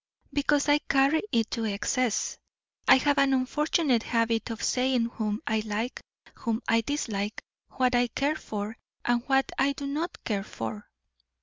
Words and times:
"Because 0.33 0.67
I 0.67 0.79
carry 0.79 1.21
it 1.31 1.51
to 1.51 1.65
excess. 1.65 2.39
I 2.87 2.95
have 2.95 3.19
an 3.19 3.35
unfortunate 3.35 4.01
habit 4.01 4.49
of 4.49 4.63
saying 4.63 5.05
whom 5.05 5.41
I 5.45 5.59
like, 5.63 6.01
whom 6.33 6.63
I 6.67 6.81
dislike, 6.81 7.39
what 7.69 7.93
I 7.93 8.07
care 8.07 8.35
for, 8.35 8.75
and 9.05 9.21
what 9.27 9.51
I 9.59 9.73
do 9.73 9.85
not 9.85 10.17
care 10.23 10.43
for." 10.43 10.89